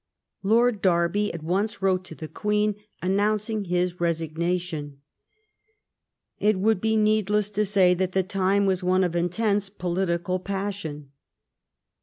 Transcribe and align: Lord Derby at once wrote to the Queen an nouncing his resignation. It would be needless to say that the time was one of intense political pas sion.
Lord 0.41 0.81
Derby 0.81 1.31
at 1.31 1.43
once 1.43 1.79
wrote 1.79 2.03
to 2.05 2.15
the 2.15 2.27
Queen 2.27 2.73
an 3.03 3.15
nouncing 3.15 3.65
his 3.65 4.01
resignation. 4.01 4.99
It 6.39 6.57
would 6.57 6.81
be 6.81 6.95
needless 6.95 7.51
to 7.51 7.65
say 7.65 7.93
that 7.93 8.13
the 8.13 8.23
time 8.23 8.65
was 8.65 8.81
one 8.81 9.03
of 9.03 9.15
intense 9.15 9.69
political 9.69 10.39
pas 10.39 10.73
sion. 10.73 11.11